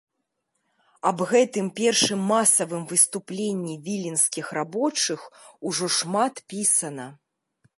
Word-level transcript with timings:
Аб 1.09 1.19
гэтым 1.31 1.67
першым 1.79 2.19
масавым 2.31 2.83
выступленні 2.93 3.75
віленскіх 3.89 4.45
рабочых 4.59 5.19
ужо 5.71 5.85
шмат 5.99 6.43
пісана. 6.55 7.07